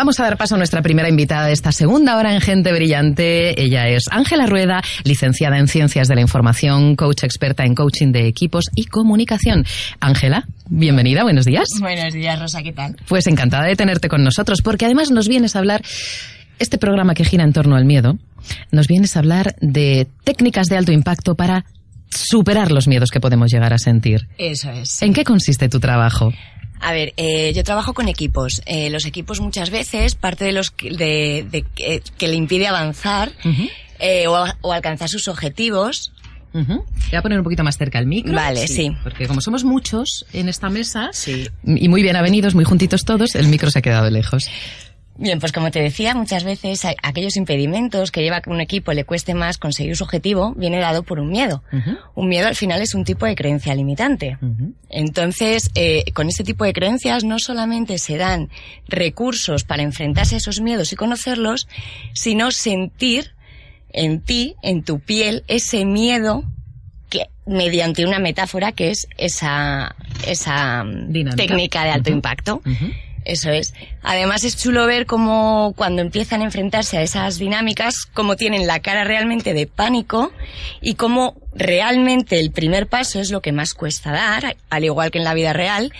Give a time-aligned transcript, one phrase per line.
[0.00, 3.62] Vamos a dar paso a nuestra primera invitada de esta segunda hora en Gente Brillante.
[3.62, 8.26] Ella es Ángela Rueda, licenciada en Ciencias de la Información, coach experta en coaching de
[8.26, 9.66] equipos y comunicación.
[10.00, 11.68] Ángela, bienvenida, buenos días.
[11.80, 12.96] Buenos días, Rosa, ¿qué tal?
[13.08, 15.82] Pues encantada de tenerte con nosotros, porque además nos vienes a hablar
[16.58, 18.16] este programa que gira en torno al miedo,
[18.72, 21.66] nos vienes a hablar de técnicas de alto impacto para
[22.08, 24.28] superar los miedos que podemos llegar a sentir.
[24.38, 25.02] Eso es.
[25.02, 26.32] ¿En qué consiste tu trabajo?
[26.80, 28.62] A ver, eh, yo trabajo con equipos.
[28.66, 32.66] Eh, los equipos muchas veces, parte de los que, de, de, que, que le impide
[32.66, 33.32] avanzar
[33.98, 36.12] eh, o, o alcanzar sus objetivos,
[36.52, 36.84] Ujú.
[36.84, 38.32] Voy a poner un poquito más cerca el micro.
[38.34, 38.90] Vale, sí.
[39.04, 41.46] Porque como somos muchos en esta mesa Sí.
[41.64, 44.50] y muy bien avenidos, muy juntitos todos, el micro se ha quedado lejos.
[45.16, 48.92] Bien, pues como te decía, muchas veces aquellos impedimentos que lleva a que un equipo
[48.94, 51.62] le cueste más conseguir su objetivo viene dado por un miedo.
[52.14, 54.38] Un miedo al final es un tipo de creencia limitante.
[54.88, 58.48] Entonces, eh, con este tipo de creencias no solamente se dan
[58.88, 61.68] recursos para enfrentarse a esos miedos y conocerlos,
[62.14, 63.34] sino sentir
[63.92, 66.44] en ti, en tu piel, ese miedo
[67.10, 71.36] que mediante una metáfora que es esa, esa Dinámica.
[71.36, 72.62] técnica de alto impacto.
[73.24, 73.74] Eso es.
[74.02, 78.80] Además es chulo ver cómo cuando empiezan a enfrentarse a esas dinámicas, cómo tienen la
[78.80, 80.32] cara realmente de pánico
[80.80, 85.18] y cómo realmente el primer paso es lo que más cuesta dar, al igual que
[85.18, 85.92] en la vida real.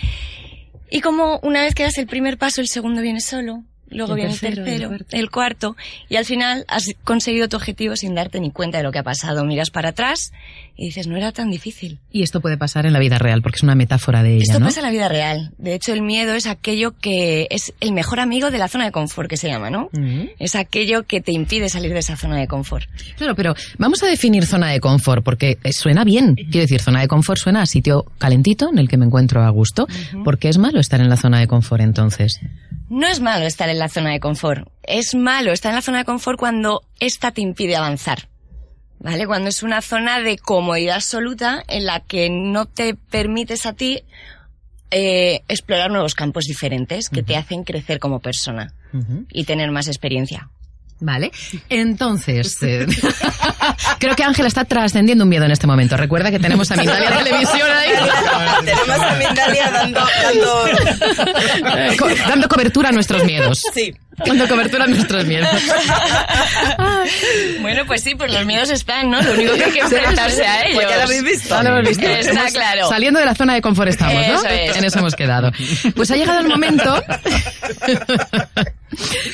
[0.89, 4.17] Y como una vez que das el primer paso, el segundo viene solo, luego El
[4.21, 5.17] viene tercero, el tercero, el cuarto.
[5.17, 5.75] el cuarto,
[6.09, 9.03] y al final has conseguido tu objetivo sin darte ni cuenta de lo que ha
[9.03, 9.45] pasado.
[9.45, 10.31] Miras para atrás
[10.75, 11.99] y dices, no era tan difícil.
[12.11, 14.59] Y esto puede pasar en la vida real, porque es una metáfora de ella, Esto
[14.59, 14.65] ¿no?
[14.65, 15.51] pasa en la vida real.
[15.59, 18.91] De hecho, el miedo es aquello que es el mejor amigo de la zona de
[18.91, 19.89] confort, que se llama, ¿no?
[19.93, 20.29] Ujú.
[20.39, 22.89] Es aquello que te impide salir de esa zona de confort.
[23.17, 26.33] Claro, pero vamos a definir zona de confort, porque eh, suena bien.
[26.35, 29.49] Quiero decir, zona de confort suena a sitio calentito en el que me encuentro a
[29.49, 29.87] gusto.
[30.23, 32.39] ¿Por qué es malo estar en la zona de confort entonces?
[32.91, 34.67] No es malo estar en la zona de confort.
[34.83, 38.27] Es malo estar en la zona de confort cuando esta te impide avanzar.
[38.99, 39.25] ¿Vale?
[39.25, 44.03] Cuando es una zona de comodidad absoluta en la que no te permites a ti
[44.91, 48.73] eh, explorar nuevos campos diferentes que te hacen crecer como persona
[49.31, 50.49] y tener más experiencia.
[51.03, 51.31] Vale,
[51.67, 52.85] entonces eh,
[53.99, 55.97] creo que Ángela está trascendiendo un miedo en este momento.
[55.97, 57.89] Recuerda que tenemos a Mindalia Televisión ahí
[58.65, 61.97] Tenemos a Mindalia dando, dando...
[61.97, 63.59] co- dando cobertura a nuestros miedos.
[63.73, 63.93] Sí.
[64.23, 65.49] Dando cobertura a nuestros miedos.
[67.61, 69.19] Bueno, pues sí, pues los miedos están, ¿no?
[69.21, 70.75] Lo único que hay que enfrentarse a ellos.
[70.75, 71.49] Pues ya lo habéis visto.
[71.55, 72.07] Ya lo hemos visto.
[72.07, 72.89] Está Hemos- claro.
[72.89, 74.33] Saliendo de la zona de confort estamos, ¿no?
[74.35, 74.77] Eso es.
[74.77, 75.51] En eso hemos quedado.
[75.95, 77.01] Pues ha llegado el momento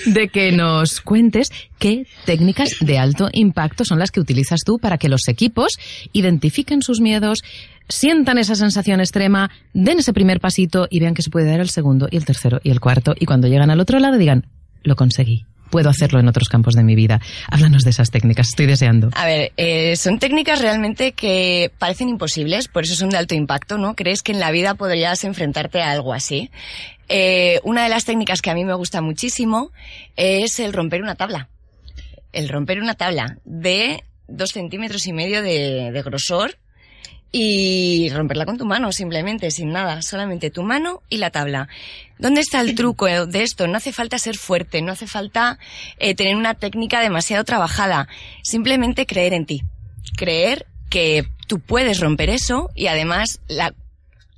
[0.06, 4.98] de que nos cuentes qué técnicas de alto impacto son las que utilizas tú para
[4.98, 5.78] que los equipos
[6.14, 7.44] identifiquen sus miedos,
[7.90, 11.70] sientan esa sensación extrema, den ese primer pasito y vean que se puede dar el
[11.70, 14.48] segundo y el tercero y el cuarto y cuando llegan al otro lado digan,
[14.84, 15.46] lo conseguí.
[15.70, 17.20] Puedo hacerlo en otros campos de mi vida.
[17.50, 19.10] Háblanos de esas técnicas, estoy deseando.
[19.16, 23.78] A ver, eh, son técnicas realmente que parecen imposibles, por eso son de alto impacto,
[23.78, 23.96] ¿no?
[23.96, 26.50] Crees que en la vida podrías enfrentarte a algo así.
[27.10, 29.72] Eh, una de las técnicas que a mí me gusta muchísimo
[30.16, 31.50] es el romper una tabla.
[32.34, 36.58] El romper una tabla de dos centímetros y medio de, de grosor
[37.40, 41.68] y romperla con tu mano, simplemente, sin nada, solamente tu mano y la tabla.
[42.18, 43.68] ¿Dónde está el truco de esto?
[43.68, 45.60] No hace falta ser fuerte, no hace falta
[46.00, 48.08] eh, tener una técnica demasiado trabajada,
[48.42, 49.62] simplemente creer en ti,
[50.16, 53.76] creer que tú puedes romper eso y además la,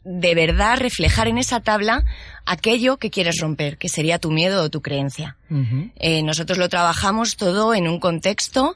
[0.03, 2.03] de verdad reflejar en esa tabla
[2.45, 5.37] aquello que quieres romper, que sería tu miedo o tu creencia.
[5.95, 8.75] Eh, nosotros lo trabajamos todo en un contexto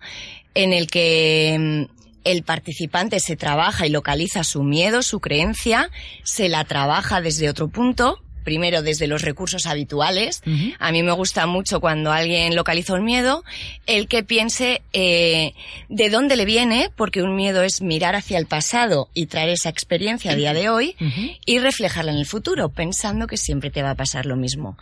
[0.53, 5.89] en el que mm, el participante se trabaja y localiza su miedo, su creencia,
[6.23, 8.19] se la trabaja desde otro punto.
[8.43, 10.41] Primero desde los recursos habituales.
[10.77, 13.45] A mí me gusta mucho cuando alguien localiza un miedo,
[13.85, 15.53] el que piense eh,
[15.87, 19.69] de dónde le viene, porque un miedo es mirar hacia el pasado y traer esa
[19.69, 20.97] experiencia a día de hoy
[21.45, 24.77] y reflejarla en el futuro, pensando que siempre te va a pasar lo mismo.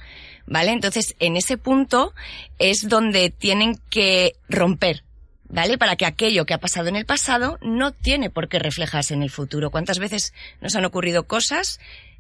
[0.48, 0.72] ¿Vale?
[0.72, 2.16] Entonces, en ese punto
[2.58, 5.04] es donde tienen que romper.
[5.54, 5.78] ¿Vale?
[5.78, 9.22] Para que aquello que ha pasado en el pasado no tiene por qué reflejarse en
[9.24, 9.70] el futuro.
[9.70, 11.80] ¿Cuántas veces nos han ocurrido cosas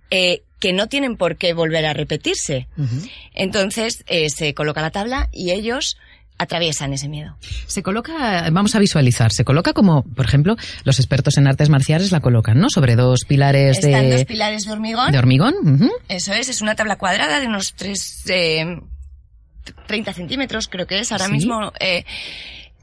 [0.09, 2.67] eh, que no tienen por qué volver a repetirse?
[3.33, 5.97] Entonces, eh, se coloca la tabla y ellos
[6.37, 7.37] atraviesan ese miedo.
[7.67, 12.11] Se coloca, vamos a visualizar, se coloca como, por ejemplo, los expertos en artes marciales
[12.11, 12.67] la colocan, ¿no?
[12.69, 15.11] Sobre dos pilares Están de, dos pilares de hormigón.
[15.11, 15.53] de hormigón.
[16.09, 18.79] Eso es, es una tabla cuadrada de unos 3, eh,
[19.87, 21.31] 30 centímetros, creo que es ahora Sí.
[21.31, 21.71] mismo.
[21.79, 22.05] eh,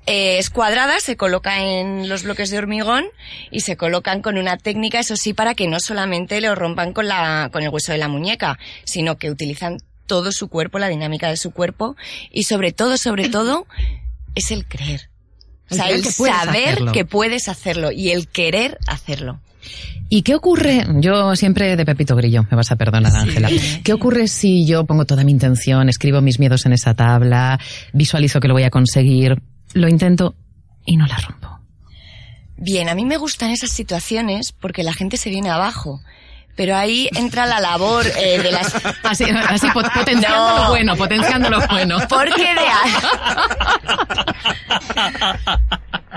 [0.06, 3.04] eh, es cuadrada, se coloca en los bloques de hormigón
[3.50, 7.08] y se colocan con una técnica, eso sí, para que no solamente lo rompan con,
[7.08, 11.28] la, con el hueso de la muñeca, sino que utilizan todo su cuerpo, la dinámica
[11.28, 11.96] de su cuerpo
[12.30, 13.66] y sobre todo, sobre todo,
[14.34, 15.10] es el creer.
[15.70, 19.40] O sea, el, saber que puedes hacerlo y el querer hacerlo.
[20.08, 20.86] ¿Y qué ocurre?
[21.00, 23.50] Yo siempre de Pepito Grillo, me vas a perdonar, Ángela.
[23.84, 27.60] ¿Qué ocurre si yo pongo toda mi intención, escribo mis miedos en esa tabla,
[27.92, 29.42] visualizo que lo voy a conseguir,
[29.74, 30.34] lo intento
[30.84, 31.60] y no la rompo?
[32.56, 36.00] Bien, a mí me gustan esas situaciones porque la gente se viene abajo
[36.58, 38.74] pero ahí entra la labor eh, de las...
[39.04, 41.98] Así, así potenciando lo bueno, potenciando lo bueno.
[42.08, 42.66] Porque de...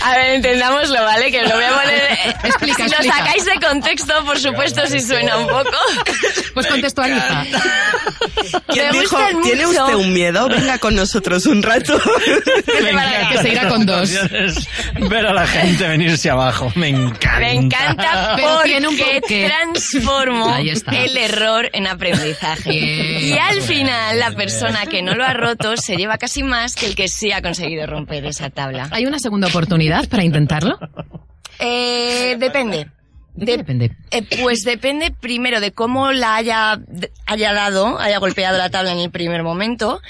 [0.00, 1.30] A ver, entendámoslo, ¿vale?
[1.30, 2.02] Que lo voy a poner...
[2.44, 5.70] Explica, si lo sacáis de contexto, por supuesto, si suena un poco.
[6.54, 7.44] Pues contextualiza.
[8.68, 10.48] ¿Quién dijo, ¿tiene usted un miedo?
[10.48, 11.98] Venga con nosotros un rato.
[13.32, 14.10] que se irá con dos.
[14.94, 16.72] Ver a la gente venirse abajo.
[16.74, 17.38] Me encanta.
[17.40, 22.72] Me encanta porque transformo el error en aprendizaje.
[22.74, 26.85] Y al final, la persona que no lo ha roto se lleva casi más que
[26.86, 28.88] el que sí ha conseguido romper esa tabla.
[28.92, 30.78] ¿Hay una segunda oportunidad para intentarlo?
[31.58, 32.88] Eh, depende.
[33.34, 33.92] ¿De qué depende?
[34.10, 36.80] Eh, pues depende primero de cómo la haya,
[37.26, 40.00] haya dado, haya golpeado la tabla en el primer momento.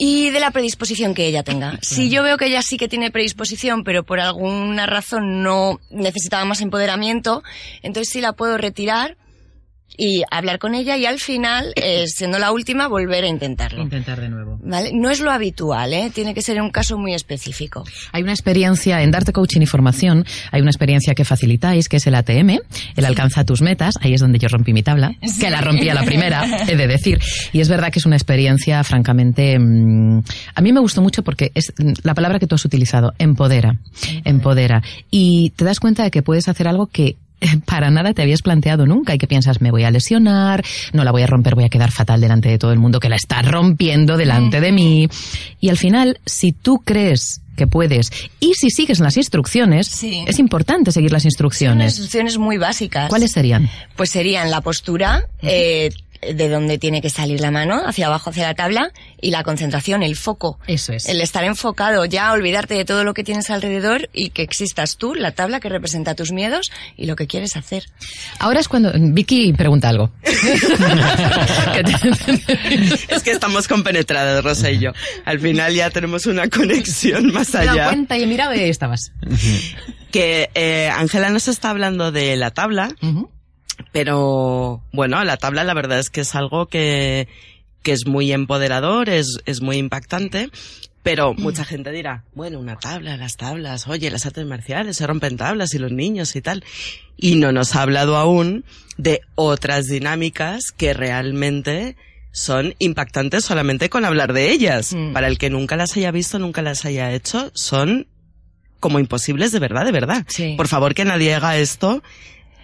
[0.00, 1.78] Y de la predisposición que ella tenga.
[1.82, 6.44] Si yo veo que ella sí que tiene predisposición, pero por alguna razón no necesitaba
[6.44, 7.42] más empoderamiento,
[7.82, 9.16] entonces sí la puedo retirar
[9.98, 13.82] y hablar con ella y al final, eh, siendo la última, volver a intentarlo.
[13.82, 14.58] Intentar de nuevo.
[14.62, 14.92] ¿Vale?
[14.94, 16.10] No es lo habitual, ¿eh?
[16.14, 17.84] Tiene que ser un caso muy específico.
[18.12, 22.06] Hay una experiencia en Darte Coaching y Formación, hay una experiencia que facilitáis, que es
[22.06, 22.60] el ATM,
[22.96, 25.94] el Alcanza tus metas, ahí es donde yo rompí mi tabla, que la rompí a
[25.94, 27.18] la primera, he de decir.
[27.52, 30.22] Y es verdad que es una experiencia, francamente, mm,
[30.54, 31.72] a mí me gustó mucho porque es
[32.02, 33.78] la palabra que tú has utilizado, empodera,
[34.24, 34.82] empodera.
[35.10, 37.16] Y te das cuenta de que puedes hacer algo que
[37.66, 41.12] para nada te habías planteado nunca y que piensas, me voy a lesionar, no la
[41.12, 43.42] voy a romper, voy a quedar fatal delante de todo el mundo que la está
[43.42, 45.08] rompiendo delante de mí.
[45.60, 50.92] Y al final, si tú crees que puedes y si sigues las instrucciones, es importante
[50.92, 51.92] seguir las instrucciones.
[51.92, 53.08] Son instrucciones muy básicas.
[53.08, 53.68] ¿Cuáles serían?
[53.96, 55.90] Pues serían la postura, eh,
[56.22, 60.02] de dónde tiene que salir la mano, hacia abajo, hacia la tabla, y la concentración,
[60.02, 60.58] el foco.
[60.66, 61.06] Eso es.
[61.06, 65.14] El estar enfocado, ya olvidarte de todo lo que tienes alrededor y que existas tú,
[65.14, 67.84] la tabla que representa tus miedos y lo que quieres hacer.
[68.38, 70.10] Ahora es cuando Vicky pregunta algo.
[73.08, 74.92] es que estamos compenetrados, Rosa y yo.
[75.24, 77.72] Al final ya tenemos una conexión más allá.
[77.72, 79.12] Me cuenta y mira, estabas.
[80.10, 82.94] que eh, Ángela nos está hablando de la tabla.
[83.92, 87.28] Pero bueno, la tabla la verdad es que es algo que,
[87.82, 90.50] que es muy empoderador, es, es muy impactante.
[91.02, 95.36] Pero mucha gente dirá, bueno, una tabla, las tablas, oye, las artes marciales se rompen
[95.36, 96.64] tablas y los niños y tal.
[97.16, 98.64] Y no nos ha hablado aún
[98.98, 101.96] de otras dinámicas que realmente
[102.32, 104.92] son impactantes solamente con hablar de ellas.
[104.92, 105.12] Mm.
[105.12, 108.06] Para el que nunca las haya visto, nunca las haya hecho, son
[108.80, 110.26] como imposibles de verdad, de verdad.
[110.56, 112.02] Por favor, que nadie haga esto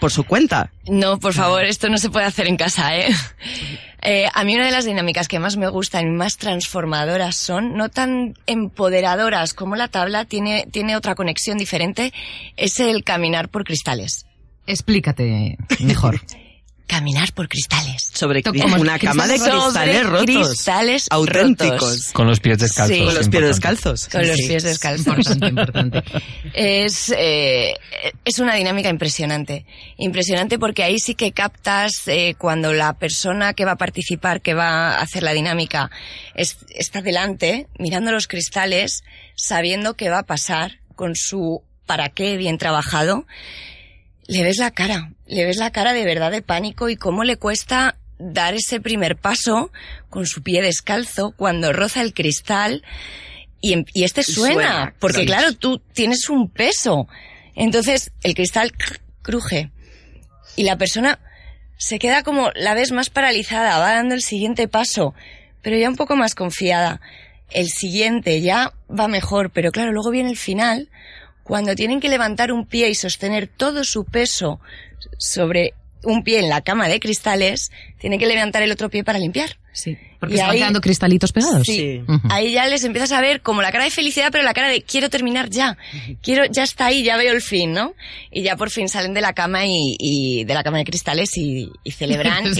[0.00, 0.70] por su cuenta.
[0.86, 3.08] No, por favor, esto no se puede hacer en casa, ¿eh?
[4.02, 4.26] ¿eh?
[4.32, 7.88] a mí una de las dinámicas que más me gustan y más transformadoras son, no
[7.88, 12.12] tan empoderadoras como la tabla, tiene, tiene otra conexión diferente,
[12.56, 14.26] es el caminar por cristales.
[14.66, 16.20] Explícate mejor.
[16.86, 18.10] caminar por cristales.
[18.12, 18.42] Sobre
[18.78, 20.48] una cama de cristales rotos.
[20.48, 22.12] Cristales auténticos.
[22.12, 22.98] Con los pies descalzos.
[22.98, 24.08] Con los pies descalzos.
[24.08, 25.06] Con los pies descalzos.
[25.06, 26.02] Importante, importante.
[26.52, 27.74] Es, eh,
[28.24, 29.64] es una dinámica impresionante.
[29.96, 34.54] Impresionante porque ahí sí que captas eh, cuando la persona que va a participar, que
[34.54, 35.90] va a hacer la dinámica,
[36.34, 42.56] está delante, mirando los cristales, sabiendo qué va a pasar con su para qué bien
[42.56, 43.26] trabajado
[44.26, 47.36] le ves la cara, le ves la cara de verdad de pánico y cómo le
[47.36, 49.72] cuesta dar ese primer paso
[50.10, 52.84] con su pie descalzo cuando roza el cristal
[53.60, 57.08] y, y este suena, porque claro, tú tienes un peso.
[57.54, 58.72] Entonces el cristal
[59.22, 59.70] cruje
[60.56, 61.18] y la persona
[61.76, 65.14] se queda como la ves más paralizada, va dando el siguiente paso,
[65.62, 67.00] pero ya un poco más confiada.
[67.50, 70.88] El siguiente ya va mejor, pero claro, luego viene el final
[71.44, 74.60] cuando tienen que levantar un pie y sostener todo su peso
[75.18, 79.18] sobre un pie en la cama de cristales, tienen que levantar el otro pie para
[79.18, 79.58] limpiar.
[79.74, 79.98] Sí.
[80.20, 81.66] Porque se van quedando cristalitos pegados.
[81.66, 82.00] Sí.
[82.30, 84.82] Ahí ya les empiezas a ver como la cara de felicidad, pero la cara de
[84.82, 85.76] quiero terminar ya.
[86.22, 87.92] Quiero, ya está ahí, ya veo el fin, ¿no?
[88.30, 91.70] Y ya por fin salen de la cama y, de la cama de cristales y,
[91.90, 92.44] celebran.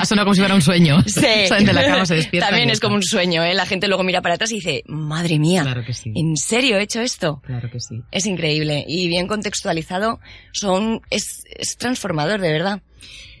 [0.00, 1.02] Ha sonado como si fuera un sueño.
[1.10, 1.26] Sí.
[1.48, 2.50] Salen de la cama, se despiertan.
[2.50, 3.52] También es como un sueño, ¿eh?
[3.52, 5.62] La gente luego mira para atrás y dice, madre mía.
[5.62, 6.12] Claro que sí.
[6.14, 7.42] ¿En serio he hecho esto?
[7.44, 8.00] Claro que sí.
[8.12, 8.84] Es increíble.
[8.86, 10.20] Y bien contextualizado,
[10.52, 12.80] son, es, es transformador, de verdad.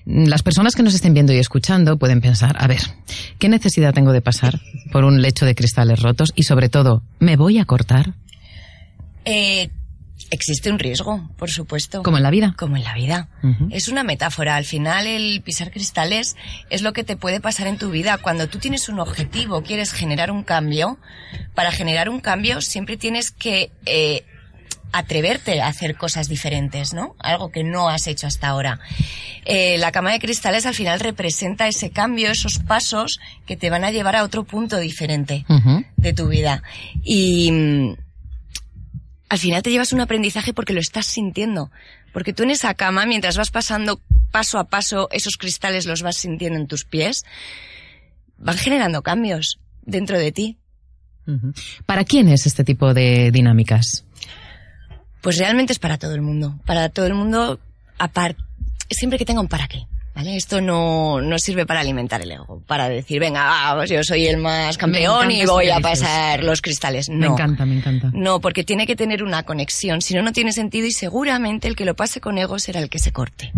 [0.06, 2.80] Las personas que nos estén viendo y escuchando pueden pensar, a ver,
[3.38, 4.60] ¿qué necesidad tengo de pasar
[4.92, 6.32] por un lecho de cristales rotos?
[6.34, 8.14] Y sobre todo, ¿me voy a cortar?
[9.24, 9.70] Eh,
[10.30, 12.02] existe un riesgo, por supuesto.
[12.02, 12.54] Como en la vida.
[12.58, 13.28] Como en la vida.
[13.70, 14.56] Es una metáfora.
[14.56, 16.36] Al final, el pisar cristales
[16.70, 18.18] es lo que te puede pasar en tu vida.
[18.18, 20.98] Cuando tú tienes un objetivo, quieres generar un cambio,
[21.54, 24.24] para generar un cambio siempre tienes que eh,
[24.92, 27.14] atreverte a hacer cosas diferentes, ¿no?
[27.18, 28.80] Algo que no has hecho hasta ahora.
[29.44, 33.84] Eh, la cama de cristales al final representa ese cambio, esos pasos que te van
[33.84, 35.44] a llevar a otro punto diferente
[35.96, 36.62] de tu vida.
[37.02, 37.94] Y mm,
[39.28, 41.70] al final te llevas un aprendizaje porque lo estás sintiendo.
[42.12, 46.16] Porque tú en esa cama, mientras vas pasando paso a paso, esos cristales los vas
[46.16, 47.22] sintiendo en tus pies,
[48.38, 50.58] van generando cambios dentro de ti.
[51.86, 54.04] ¿Para quién es este tipo de dinámicas?
[55.20, 56.58] Pues realmente es para todo el mundo.
[56.66, 57.58] Para todo el mundo,
[57.98, 58.42] aparte,
[58.90, 59.86] siempre que tenga un para qué.
[60.12, 60.36] ¿Vale?
[60.36, 64.26] Esto no, no sirve para alimentar el ego, para decir, venga, ah, pues yo soy
[64.26, 67.08] el más campeón y voy a pasar los cristales.
[67.08, 67.16] No.
[67.16, 68.10] Me encanta, me encanta.
[68.12, 71.76] No, porque tiene que tener una conexión, si no, no tiene sentido y seguramente el
[71.76, 73.52] que lo pase con ego será el que se corte.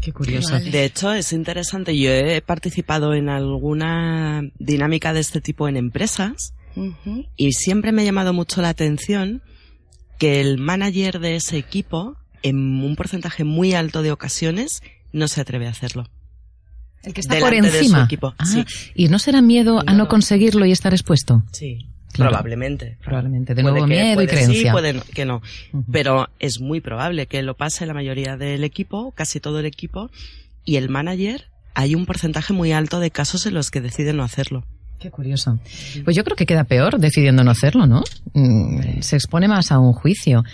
[0.00, 0.58] Qué curioso.
[0.58, 1.96] De hecho, es interesante.
[1.96, 6.54] Yo he participado en alguna dinámica de este tipo en empresas
[7.36, 9.42] y siempre me ha llamado mucho la atención
[10.18, 15.40] que el manager de ese equipo, en un porcentaje muy alto de ocasiones, no se
[15.40, 16.08] atreve a hacerlo.
[17.02, 18.04] El que está por encima.
[18.04, 18.34] equipo.
[18.38, 18.64] Ah,
[18.94, 21.42] ¿Y no será miedo a no conseguirlo y estar expuesto?
[21.52, 21.88] Sí.
[22.12, 22.98] Probablemente.
[23.02, 23.54] Probablemente.
[23.54, 24.62] De nuevo miedo y creencia.
[24.62, 25.42] Sí, puede que no.
[25.90, 30.10] Pero es muy probable que lo pase la mayoría del equipo, casi todo el equipo,
[30.64, 34.24] y el manager, hay un porcentaje muy alto de casos en los que deciden no
[34.24, 34.64] hacerlo.
[35.02, 35.58] Qué curioso.
[36.04, 38.04] Pues yo creo que queda peor decidiendo no hacerlo, ¿no?
[38.34, 40.44] Mm, se expone más a un juicio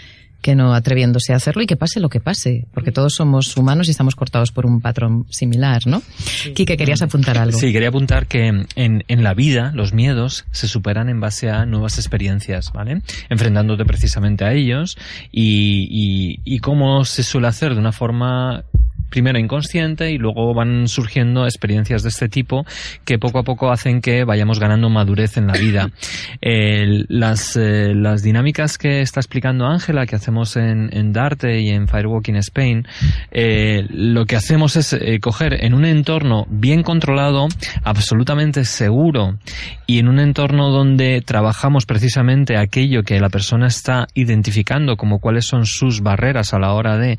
[0.40, 3.88] que no atreviéndose a hacerlo y que pase lo que pase, porque todos somos humanos
[3.88, 6.00] y estamos cortados por un patrón similar, ¿no?
[6.16, 6.54] Sí.
[6.54, 7.58] Quique, querías apuntar algo.
[7.58, 11.66] Sí, quería apuntar que en, en, la vida los miedos se superan en base a
[11.66, 13.02] nuevas experiencias, ¿vale?
[13.28, 14.96] Enfrentándote precisamente a ellos
[15.30, 18.64] y, y, y cómo se suele hacer de una forma
[19.10, 22.64] primero inconsciente y luego van surgiendo experiencias de este tipo
[23.04, 25.90] que poco a poco hacen que vayamos ganando madurez en la vida.
[26.40, 31.70] Eh, las, eh, las dinámicas que está explicando Ángela, que hacemos en, en, Darte y
[31.70, 32.86] en Firewalking Spain,
[33.30, 37.48] eh, lo que hacemos es eh, coger en un entorno bien controlado,
[37.82, 39.38] absolutamente seguro
[39.86, 45.46] y en un entorno donde trabajamos precisamente aquello que la persona está identificando como cuáles
[45.46, 47.18] son sus barreras a la hora de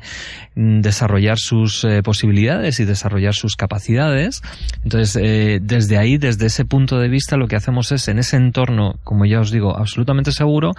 [0.54, 4.42] mm, desarrollar sus eh, posibilidades y desarrollar sus capacidades.
[4.84, 8.36] Entonces, eh, desde ahí, desde ese punto de vista, lo que hacemos es en ese
[8.36, 10.72] entorno, como ya os digo, absolutamente seguro,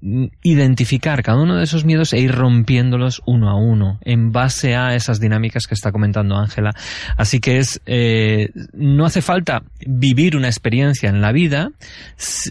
[0.00, 4.94] identificar cada uno de esos miedos e ir rompiéndolos uno a uno en base a
[4.94, 6.72] esas dinámicas que está comentando Ángela.
[7.16, 11.72] Así que es eh, no hace falta vivir una experiencia en la vida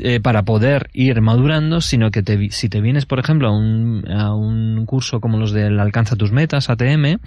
[0.02, 4.04] eh, para poder ir madurando, sino que te, si te vienes, por ejemplo, a un,
[4.12, 7.18] a un curso como los del Alcanza tus metas, ATM,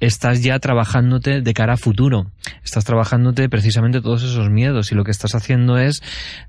[0.00, 2.26] estás ya trabajándote de cara a futuro.
[2.64, 6.00] Estás trabajándote precisamente todos esos miedos y lo que estás haciendo es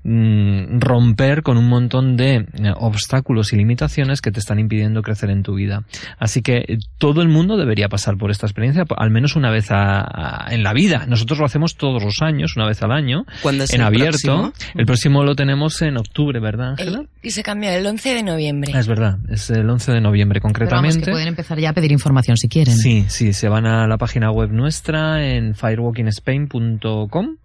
[0.04, 5.30] mm, romper con un montón de eh, obstáculos y limitaciones que te están impidiendo crecer
[5.30, 5.84] en tu vida.
[6.18, 9.70] Así que eh, todo el mundo debería pasar por esta experiencia al menos una vez
[9.70, 11.06] a, a, en la vida.
[11.06, 14.10] Nosotros lo hacemos todos los años, una vez al año, en abierto.
[14.10, 14.52] Próximo?
[14.74, 17.02] El próximo lo tenemos en octubre, ¿verdad, Ángela?
[17.22, 18.72] Y se cambia el 11 de noviembre.
[18.74, 20.94] Ah, es verdad, es el 11 de noviembre concretamente.
[20.94, 22.76] Pero vamos, que pueden empezar ya a pedir información si quieren.
[22.76, 27.36] Sí, sí, se van a la página web nuestra en firewalkingspain.com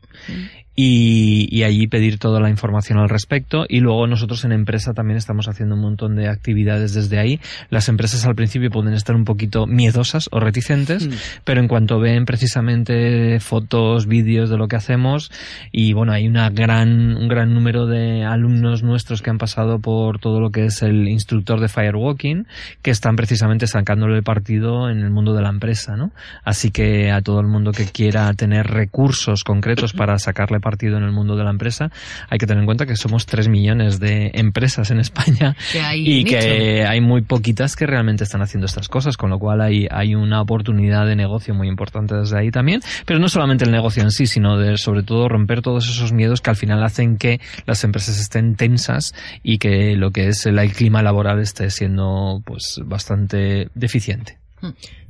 [0.75, 5.17] y, y, allí pedir toda la información al respecto y luego nosotros en empresa también
[5.17, 7.39] estamos haciendo un montón de actividades desde ahí.
[7.69, 11.11] Las empresas al principio pueden estar un poquito miedosas o reticentes, mm.
[11.43, 15.31] pero en cuanto ven precisamente fotos, vídeos de lo que hacemos
[15.71, 20.19] y bueno, hay una gran, un gran número de alumnos nuestros que han pasado por
[20.19, 22.47] todo lo que es el instructor de firewalking
[22.81, 26.11] que están precisamente sacándole el partido en el mundo de la empresa, ¿no?
[26.43, 31.03] Así que a todo el mundo que quiera tener recursos concretos para sacarle partido en
[31.03, 31.91] el mundo de la empresa,
[32.27, 36.23] hay que tener en cuenta que somos 3 millones de empresas en España que y
[36.23, 36.39] nicho.
[36.39, 40.15] que hay muy poquitas que realmente están haciendo estas cosas, con lo cual hay, hay
[40.15, 44.09] una oportunidad de negocio muy importante desde ahí también, pero no solamente el negocio en
[44.09, 47.83] sí, sino de sobre todo romper todos esos miedos que al final hacen que las
[47.83, 52.81] empresas estén tensas y que lo que es el, el clima laboral esté siendo pues
[52.83, 54.39] bastante deficiente.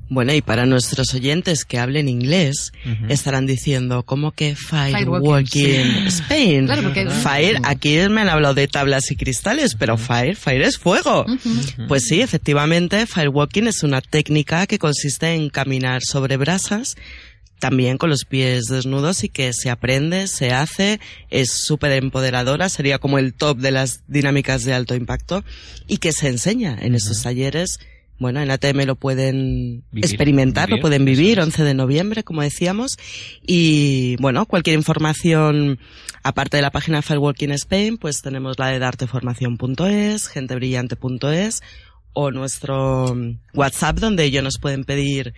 [0.07, 2.73] Bueno, y para nuestros oyentes que hablen inglés,
[3.09, 6.65] estarán diciendo, ¿cómo que Firewalking Spain?
[6.65, 7.09] Claro, porque...
[7.09, 11.25] Fire, aquí me han hablado de tablas y cristales, pero Fire, Fire es fuego.
[11.87, 16.95] Pues sí, efectivamente, Firewalking es una técnica que consiste en caminar sobre brasas
[17.59, 22.99] también con los pies desnudos y que se aprende, se hace, es súper empoderadora, sería
[22.99, 25.43] como el top de las dinámicas de alto impacto
[25.87, 27.79] y que se enseña en estos talleres
[28.17, 32.97] bueno, en ATM lo pueden experimentar, lo pueden vivir, 11 de noviembre, como decíamos.
[33.45, 35.79] Y bueno, cualquier información,
[36.23, 41.61] aparte de la página Firewalking Spain, pues tenemos la de darteformación.es, gentebrillante.es
[42.13, 43.13] o nuestro
[43.53, 45.33] WhatsApp donde ellos nos pueden pedir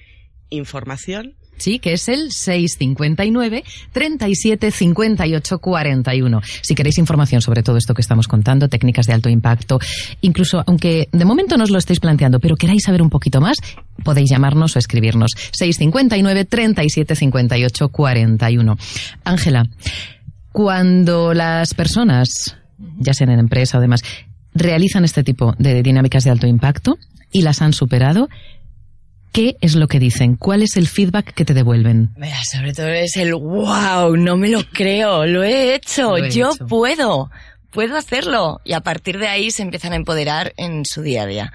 [0.50, 6.42] información Sí, que es el 659 37 58 41.
[6.62, 9.80] Si queréis información sobre todo esto que estamos contando, técnicas de alto impacto,
[10.22, 13.58] incluso aunque de momento no os lo estéis planteando, pero queráis saber un poquito más,
[14.04, 18.78] podéis llamarnos o escribirnos 659 37 58 41.
[19.24, 19.66] Ángela,
[20.52, 22.30] cuando las personas,
[22.98, 24.02] ya sean en empresa o demás,
[24.54, 26.98] realizan este tipo de dinámicas de alto impacto
[27.32, 28.30] y las han superado,
[29.32, 30.36] ¿Qué es lo que dicen?
[30.36, 32.12] ¿Cuál es el feedback que te devuelven?
[32.18, 37.30] Mira, sobre todo es el wow, no me lo creo, lo he hecho, yo puedo,
[37.72, 38.60] puedo hacerlo.
[38.64, 41.54] Y a partir de ahí se empiezan a empoderar en su día a día.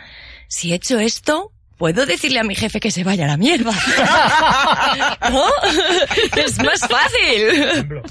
[0.48, 3.72] Si he hecho esto, puedo decirle a mi jefe que se vaya a la mierda.
[5.30, 5.44] ¿No?
[6.36, 8.02] Es más fácil.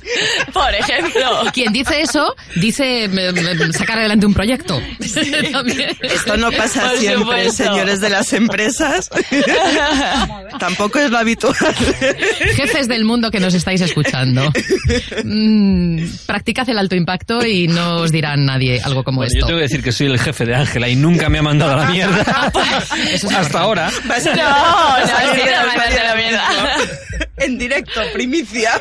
[0.53, 1.51] Por ejemplo.
[1.53, 3.09] Quien dice eso, dice
[3.73, 4.81] sacar adelante un proyecto.
[6.01, 9.09] Esto no pasa siempre, señores de las empresas.
[10.59, 11.55] Tampoco es lo habitual.
[12.55, 14.51] Jefes del mundo que nos estáis escuchando.
[15.23, 19.39] Mm, practicad el alto impacto y no os dirá nadie algo como esto.
[19.39, 21.73] Yo tengo que decir que soy el jefe de Ángela y nunca me ha mandado
[21.73, 22.51] a la mierda.
[23.11, 23.89] Eso es hasta ahora.
[24.01, 25.07] no, no,
[26.03, 26.40] la mierda.
[27.51, 28.71] En directo, primicia.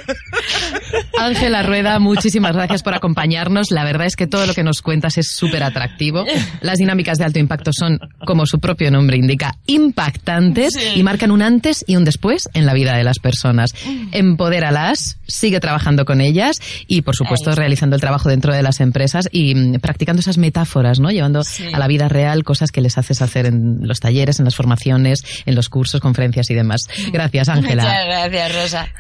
[1.18, 3.70] Ángela Rueda, muchísimas gracias por acompañarnos.
[3.70, 6.24] La verdad es que todo lo que nos cuentas es súper atractivo.
[6.60, 11.42] Las dinámicas de alto impacto son, como su propio nombre indica, impactantes y marcan un
[11.42, 13.74] antes y un después en la vida de las personas.
[14.12, 19.28] Empodéralas, sigue trabajando con ellas y, por supuesto, realizando el trabajo dentro de las empresas
[19.32, 21.10] y mm, practicando esas metáforas, ¿no?
[21.10, 21.42] Llevando
[21.72, 25.24] a la vida real cosas que les haces hacer en los talleres, en las formaciones
[25.46, 26.88] en los cursos, conferencias y demás.
[27.12, 27.82] Gracias, Ángela.
[27.82, 28.90] Muchas gracias, Rosa.